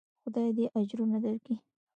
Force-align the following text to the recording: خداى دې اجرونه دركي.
خداى 0.23 0.49
دې 0.57 0.65
اجرونه 0.79 1.17
دركي. 1.23 1.55